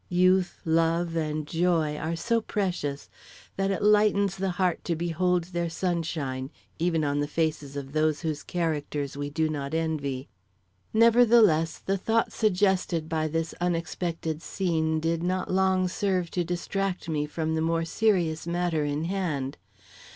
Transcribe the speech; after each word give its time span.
Youth, 0.09 0.61
love, 0.65 1.15
and 1.15 1.45
joy 1.45 1.95
are 1.95 2.15
so 2.15 2.41
precious 2.41 3.07
that 3.55 3.69
it 3.69 3.83
lightens 3.83 4.35
the 4.35 4.49
heart 4.57 4.83
to 4.85 4.95
behold 4.95 5.43
their 5.43 5.69
sunshine 5.69 6.49
even 6.79 7.03
on 7.03 7.19
the 7.19 7.27
faces 7.27 7.75
of 7.75 7.91
those 7.93 8.21
whose 8.21 8.41
characters 8.41 9.15
we 9.15 9.29
do 9.29 9.47
not 9.47 9.75
envy. 9.75 10.27
Nevertheless, 10.91 11.77
the 11.77 11.97
thoughts 11.99 12.35
suggested 12.35 13.07
by 13.09 13.27
this 13.27 13.53
unexpected 13.61 14.41
scene 14.41 14.99
did 14.99 15.21
not 15.21 15.51
long 15.51 15.87
serve 15.87 16.31
to 16.31 16.43
distract 16.43 17.07
me 17.07 17.27
from 17.27 17.53
the 17.53 17.61
more 17.61 17.85
serious 17.85 18.47
matter 18.47 18.83
in 18.83 19.03
hand. 19.03 19.55